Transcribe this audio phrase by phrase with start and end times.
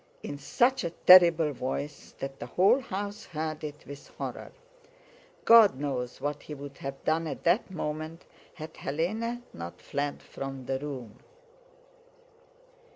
[0.23, 4.51] in such a terrible voice that the whole house heard it with horror.
[5.45, 8.25] God knows what he would have done at that moment
[8.55, 11.19] had Hélène not fled from the room.